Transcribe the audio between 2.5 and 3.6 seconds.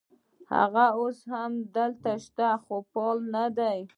خو فعال نه